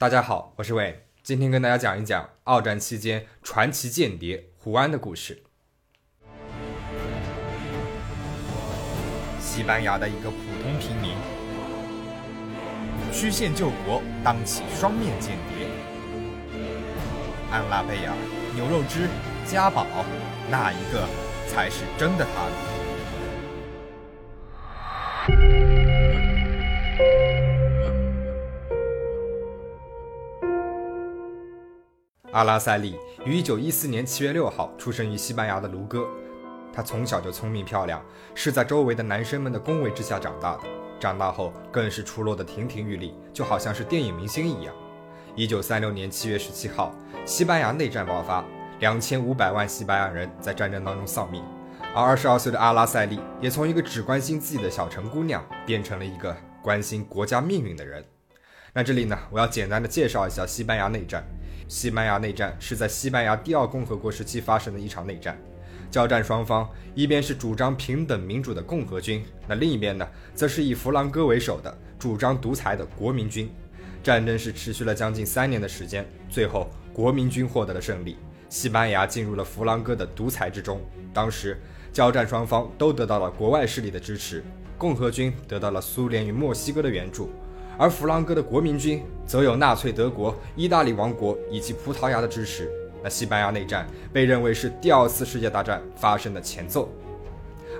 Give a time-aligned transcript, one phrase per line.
[0.00, 5.42] 大家好，我是伟，今天跟大家讲一讲二战期间传奇间谍胡安的故事。
[9.38, 11.12] 西班牙的一个普通平民，
[13.12, 15.68] 曲线救国，当起双面间谍。
[17.52, 18.16] 安拉贝尔、
[18.54, 19.06] 牛肉汁、
[19.46, 19.86] 家宝，
[20.50, 21.06] 那一个
[21.46, 22.48] 才是真的他
[32.40, 36.06] 阿拉塞利于一九一四年七月六号出生于西班牙的卢戈。
[36.72, 38.02] 他从小就聪明漂亮，
[38.34, 40.60] 是在周围的男生们的恭维之下长大的。
[40.98, 44.74] 长大后更是出落得亭亭玉立，就好像是电影明星一样。
[45.36, 46.94] 一九三六年七月十七号，
[47.26, 48.42] 西班牙内战爆发，
[48.78, 51.44] 两千五百万西班牙人在战争当中丧命。
[51.94, 58.02] 而二十二岁的阿拉塞利也从一个只关心自己的小城姑娘，变成了一个关心国家命运的人。
[58.72, 61.22] 那这里呢，我要简单的介绍一下西班牙内战。
[61.70, 65.40] 西班牙内战是在西班牙第二共和国时期发生的一场内战，
[65.88, 70.04] 交战双方一边是主张平等民主的共和军，那另一边呢，
[70.34, 73.48] 则是以弗朗哥为首的主张独裁的国民军。
[74.02, 78.16] 战争是持续了将近三年的时间，最后国民军获得了胜利，
[78.48, 80.80] 西班牙进入了弗朗哥的独裁之中。
[81.14, 81.56] 当时
[81.92, 84.42] 交战双方都得到了国外势力的支持，
[84.76, 87.30] 共和军得到了苏联与墨西哥的援助。
[87.78, 92.70] 而弗朗哥的国民军则有纳粹德国、意大利王国以及葡萄牙的支持。
[93.02, 96.90] 那西班牙内战被认为是第二次世界大战发生的前奏，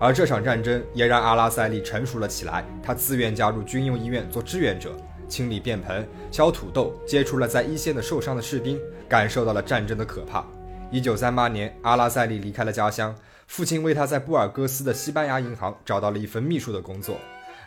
[0.00, 2.64] 而这场战争也让阿拉塞利成熟了起来。
[2.82, 4.90] 他自愿加入军用医院做志愿者，
[5.28, 8.76] 清理便盆、削土豆，接触了在一线的受伤的士兵，
[9.08, 10.44] 感受到了战争的可怕。
[10.90, 13.14] 一九三八年，阿拉塞利离开了家乡，
[13.46, 17.16] 父亲为他在布尔戈斯的西班牙银行找到了一份秘书的工作。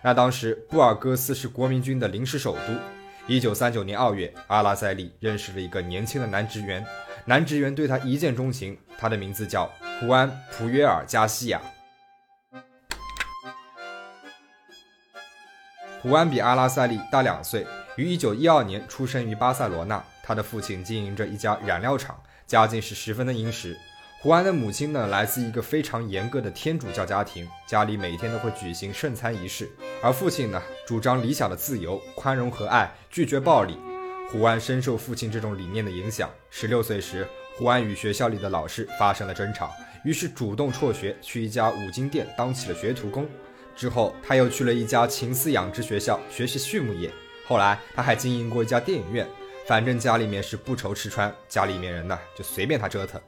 [0.08, 2.61] 那当时布尔戈斯是国民军的临时首都。
[3.27, 6.81] 一九三九年二月，阿拉塞利认识了一个年轻的男职员，
[7.25, 9.69] 男职员对他一见钟情，他的名字叫
[10.00, 11.59] 胡安·普约尔加西亚。
[16.01, 17.67] 胡安比阿拉塞利大两岁，
[17.97, 20.01] 于一九一二年出生于巴塞罗那。
[20.23, 23.78] 他的父亲经营着一家染料厂，家境是十分的殷实。
[24.19, 29.69] 胡安的母亲呢，来自一个非常严格的天主教家庭，家里每天都会举行圣餐仪式。
[30.01, 33.78] 而父亲呢，主张理想的自由、宽容和爱，拒绝暴力。
[34.31, 36.31] 胡安深受父亲这种理念的影响。
[36.50, 39.72] 十六岁时，胡安与学校里的老师发生了争吵，
[40.03, 43.29] 于是主动辍学，去一家五金店当起了学徒工。
[43.75, 47.11] 之后，他又去了一家禽饲养殖学校学习畜牧业。
[47.47, 49.28] 后来，他还经营过一家电影院。
[49.67, 53.22] 反正家里面是不愁吃穿，家里面人呢就随便他折腾。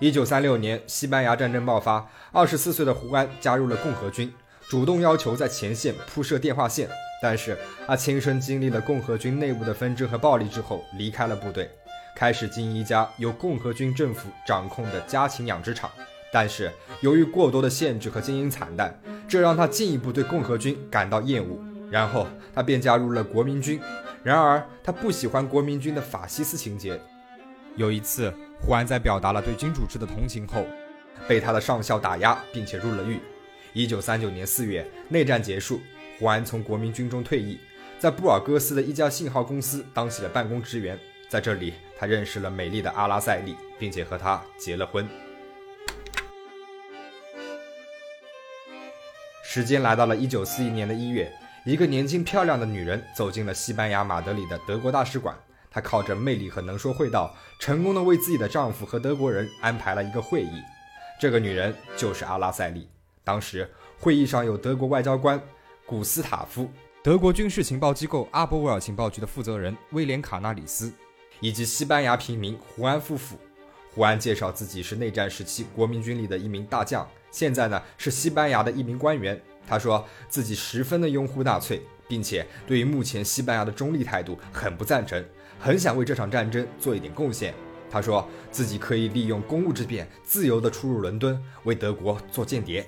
[0.00, 4.32] 一九三六年，西班牙战争爆发，二十四岁的胡安加入了共和军，
[4.68, 6.88] 主动要求在前线铺设电话线。
[7.22, 7.56] 但是
[7.86, 11.70] 他亲身经历了共和军内部的纷争和暴力之后，离开了部队，
[12.16, 15.90] 开始经营一家由共和军政府掌控的家禽养殖场。
[16.32, 21.58] 但是由于过多的限制和经营惨淡，这让他进一步对共和军感到厌恶。
[21.90, 23.80] 然后他便加入了国民军。
[24.24, 27.00] 然而他不喜欢国民军的法西斯情节。
[27.76, 30.64] 有一次，胡安在表达了对君主制的同情后，
[31.26, 33.18] 被他的上校打压，并且入了狱。
[33.72, 35.80] 一九三九年四月，内战结束，
[36.18, 37.58] 胡安从国民军中退役，
[37.98, 40.96] 在布尔戈斯的一家信号公司当起了办公职员。
[41.28, 45.08] 在这里，他认识了美丽的阿拉塞利，并且和她结了婚。
[49.42, 51.32] 时间来到了一九四一年的一月，
[51.64, 55.36] 一个年轻漂亮的女人走进了西班牙马德里的德国大使馆。
[55.74, 60.62] 她靠着魅力和能说会道，成功的为自己的丈夫和德国人安排了一个会议。
[61.20, 62.88] 这个女人就是阿拉塞利。
[63.24, 63.68] 当时
[63.98, 65.40] 会议上有德国外交官
[65.84, 66.70] 古斯塔夫、
[67.02, 70.92] 德国军事情报机构阿伯维尔情报局的负责人威廉卡纳里斯，
[71.40, 73.36] 以及西班牙平民胡安夫妇。
[73.92, 79.40] 胡安介绍自己是内战时期国民军里的一名大将，现在呢是西班牙的一名官员。
[79.66, 85.24] 他说自己十分的拥护纳粹，并且对于目前西班牙的中立态度很不赞成。
[85.58, 87.54] 很想为这场战争做一点贡献。
[87.90, 92.84] 他说自己可以利用公务之便，自由地出入伦敦，为德国做间谍。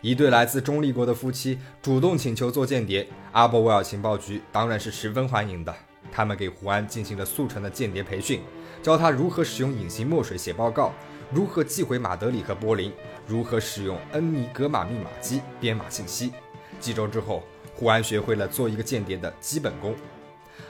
[0.00, 5.74] 一对来自中立国的夫妻主动请求做间谍，阿伯威尔情报局当然是十分欢迎的。
[6.10, 8.40] 他们给胡安进行了速成的间谍培训，
[8.82, 10.92] 教他如何使用隐形墨水写报告，
[11.30, 12.92] 如何寄回马德里和柏林，
[13.26, 16.32] 如何使用恩尼格玛密码机编码信息。
[16.80, 17.42] 几周之后，
[17.78, 19.94] 胡安学会了做一个间谍的基本功。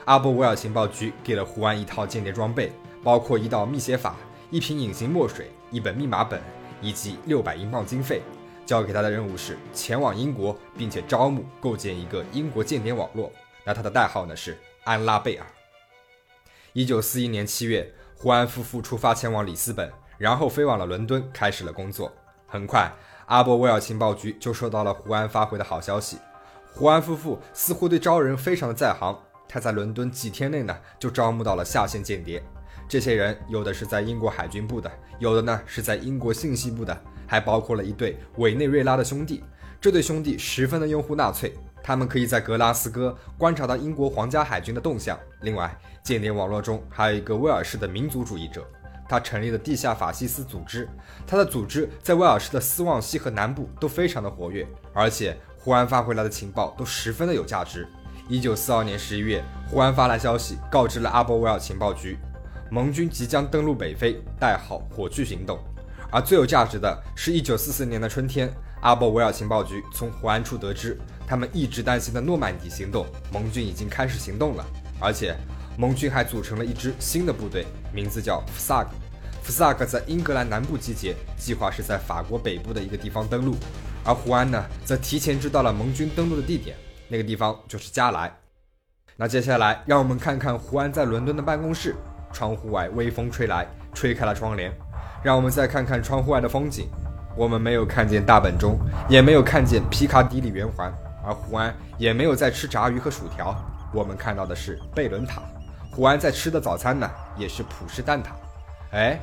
[0.05, 2.71] 阿伯维尔情报局给了胡安一套间谍装备，
[3.03, 4.15] 包括一道密写法、
[4.51, 6.39] 一瓶隐形墨水、一本密码本
[6.83, 8.21] 以及六百英镑经费。
[8.63, 13.31] 交给他的任务是前往英国，并且招募、构建一个英国间谍网络。
[13.63, 15.45] 那他的代号呢是安拉贝尔。
[16.73, 22.11] 一九四一年七月，胡安夫妇出发前往里斯本，然后飞往了伦敦，开始了工作。
[22.45, 22.91] 很快，
[23.25, 26.19] 阿波威尔情报局就收到了胡安发回的好消息。
[26.71, 29.17] 胡安夫妇似乎对招人非常的在行，
[29.47, 32.41] 他在伦敦几天内呢就招募到了下线间谍。
[32.87, 39.43] 这些人有的是在英国海军部的，有的呢是在英国信息部的，还包括了一对委内瑞拉的兄弟。
[39.81, 41.53] 这对兄弟十分的拥护纳粹。
[41.81, 45.17] 他们可以在格拉斯哥观察到英国皇家海军的动向。
[45.41, 48.67] 另外，间谍网络中还有一个威尔士的民族主义者，
[49.07, 50.87] 他成立了地下法西斯组织。
[51.25, 57.85] 他的组织在威尔士的斯旺西和南部都非常的活跃，而且胡安发回来的情报都十分的有价值。
[58.29, 62.17] 一九四二年十一月，胡安发来消息告知了阿波威尔情报局，
[62.71, 65.59] 盟军即将登陆北非，代号“火炬行动”。
[66.09, 68.49] 而最有价值的是一九四四年的春天，
[68.81, 70.97] 阿波维尔情报局从胡安处得知。
[71.27, 74.65] 他们一直担心的诺曼底行动，盟军已经开始行动了，
[74.99, 75.35] 而且
[75.77, 78.91] 盟军还组成了一支新的部队，名字叫福萨克。
[79.43, 83.55] 福萨克在英格兰南部集结，计划是在法国北部的一个地方登陆。
[84.09, 86.75] 而胡安呢，则提前知道了盟军登陆的地点，
[87.09, 88.35] 那个地方就是加莱。
[89.15, 91.95] 那接下来，让我们看看胡安在伦敦的办公室。
[92.33, 94.73] 窗户外微风吹来，吹开了窗帘。
[95.21, 96.89] 让我们再看看窗户外的风景。
[97.37, 100.91] 我们没有看见大本钟，也没有看见皮卡迪里圆环。
[101.23, 103.55] 而胡安也没有在吃炸鱼和薯条，
[103.93, 105.39] 我们看到的是贝伦塔。
[105.91, 107.07] 胡安在吃的早餐呢，
[107.37, 108.29] 也是葡式蛋挞。
[108.89, 109.19] 哎，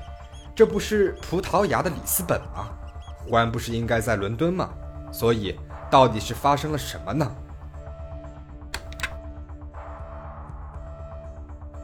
[0.55, 2.69] 这不是葡萄牙的里斯本吗？
[3.29, 4.71] 胡安不是应该在伦敦吗？
[5.11, 5.59] 所以
[5.91, 7.31] 到底是发生了什么呢？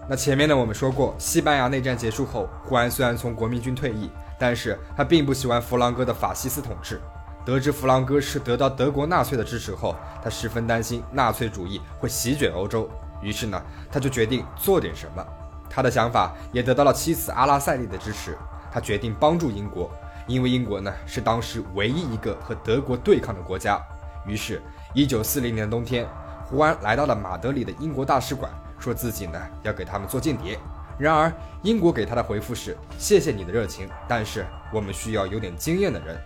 [0.08, 7.00] 那前面呢，我们说过，西班牙内战结束后，胡安虽然从国民军退役，但是他并不喜欢弗朗哥的法西斯统治。
[7.44, 12.88] 得知弗朗哥是得到德国纳粹的支持后，他十分担心纳粹主义会席卷欧洲，
[13.20, 13.60] 于是呢，
[13.90, 15.26] 他就决定做点什么。
[15.70, 18.36] 他的想法也得到了妻子阿拉塞利的支持，
[18.70, 19.90] 他决定帮助英国，
[20.26, 23.80] 因为英国呢是当时唯一一个和德国对抗的国家。
[24.26, 24.62] 于是，
[24.94, 26.06] 一九四零年冬天，
[26.44, 30.58] 胡安来到了马德里的英国大使馆，说自己呢要给他们做间谍。
[30.98, 31.32] 然而，
[31.62, 36.16] 英国给他的回复是：谢谢你的热情，但是我们需要有点经验的人。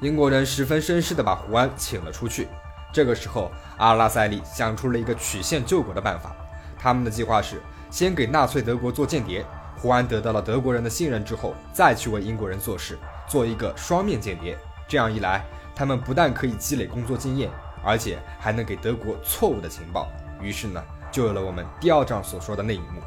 [0.00, 2.46] 英国人十分绅士地把胡安请了出去。
[2.92, 6.36] 这个时候，阿拉塞利想出了一个曲线救国的办法。
[6.78, 7.60] 他们的计划是
[7.90, 9.44] 先给纳粹德国做间谍，
[9.76, 14.58] 胡安得到了德国人的信任之后，再去为英国人做事，做一个双面间谍。
[14.86, 15.44] 这样一来，
[15.74, 17.50] 他们不但可以积累工作经验，
[17.82, 20.08] 而且还能给德国错误的情报。
[20.40, 23.00] 于是呢，就有了我们第二章所说的那一幕。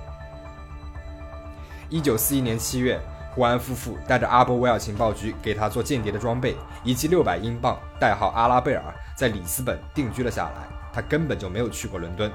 [1.90, 3.00] 一九四一年七月。
[3.36, 8.84] 胡安夫妇带着阿波威尔情报局给他做间谍的装备，以及六百英镑（代号阿拉贝尔）
[9.16, 10.68] 在里斯本定居了下来。
[10.92, 12.32] 他根本就没有去过伦敦。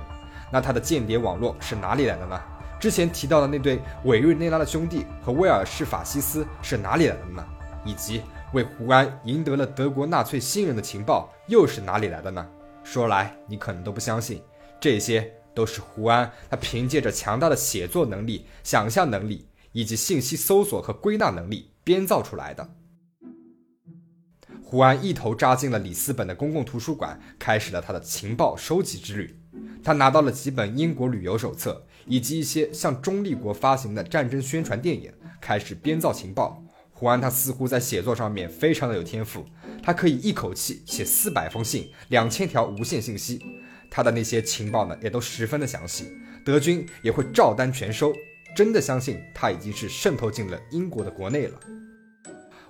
[0.48, 2.40] 那他的间谍网络是哪里来的呢？
[2.78, 7.44] 之前提到的那对委瑞内拉的兄弟和威尔士法西斯是哪里来的呢？
[7.84, 12.46] 以及为胡安赢得了德国纳粹信任的情报又是哪里来的呢？
[12.84, 14.42] 说来你可能都不相信，
[14.80, 19.46] 这些都是胡安他凭借着强大的写作能力、想象能力。
[19.74, 22.74] 以及信息搜索和归纳能力编造出来的。
[24.62, 29.34] 胡安一头扎进了里斯本的公共图书馆，开始了他的情报收集之旅。
[29.82, 36.62] 他拿到了几本英国旅游手册，以及一些向中立国发行的战争宣传电影，开始编造情报。
[37.02, 39.44] 胡安他似乎在写作上面非常的有天赋，
[39.82, 43.40] 他可以一口气写四百封信、两千条无线信息。
[43.90, 46.12] 他的那些情报呢，也都十分的详细，
[46.44, 48.12] 德军也会照单全收。
[48.54, 51.58] 真的相信他已经是渗透进了英国的国内了。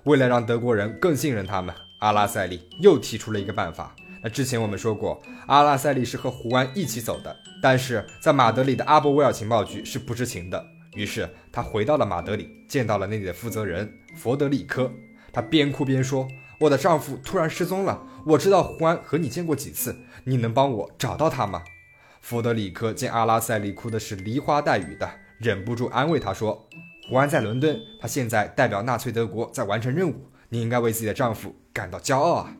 [0.05, 3.95] 为了让德国人更信任他们，阿拉塞利又提出了一个办法。
[4.23, 10.65] 那之前我们说过，阿拉塞利是和胡安一起走的，但是在马德里的阿波威尔情报局是不知情的。
[10.95, 14.91] 于是他回到了马德里，见到了那里的负责人佛德里科。
[15.31, 16.27] 他边哭边说
[16.61, 21.63] ：“我的丈夫突然失踪了，我知道胡安和你见过几次，你能帮我找到他吗？”
[22.21, 25.09] 佛德里科见阿拉塞利哭的是梨花带雨的。
[25.39, 26.69] 忍不住安慰他说
[27.09, 30.29] ：“胡安在伦敦，他现在代表纳粹德国在完成任务。
[30.49, 32.55] 你应该为自己的丈夫感到骄傲啊！”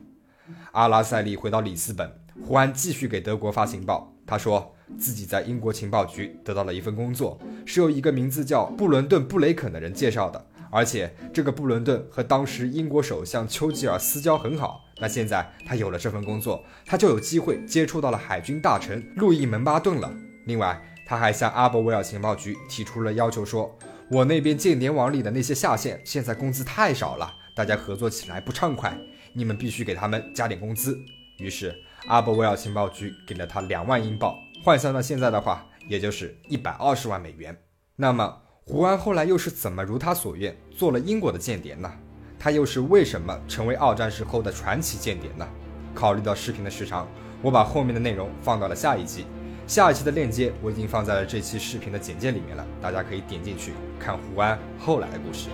[0.72, 2.10] 阿拉塞利回到里斯本，
[2.44, 4.12] 胡安继续给德国发情报。
[4.26, 14.84] 他说自己在英国情报局得到了一份工作，是由一个名字叫布伦顿·布雷肯的人介绍的，而且这个布伦顿和当时英国首相丘吉尔私交很好。
[14.98, 20.12] 那现在他有了这份工作，他就有机会接触到了海军大臣路易·门巴顿了。
[20.46, 23.78] 另外，他还向阿伯维尔情报局提出了要求，说
[24.10, 28.98] ：“我那边间谍网里的那些下线现在工资太少了，大家合作起来不畅快，
[29.32, 30.98] 你们必须给他们加点工资。”
[31.38, 31.72] 于是
[32.08, 37.56] 阿伯维尔情报局给了他两万英镑，换算到现在的话，也就是一百二十万美元。
[37.96, 41.92] 那么胡安后来又是怎么如他所愿做了英国的间谍呢？
[42.38, 45.46] 他又是为什么成为二战时候的传奇间谍呢？
[45.94, 47.06] 考虑到视频的时长，
[47.42, 49.26] 我把后面的内容放到了下一集。
[49.66, 55.50] 下一期的链接我已经放在了这期视频的简介里面了，大家可以点进去看胡安后来的故事。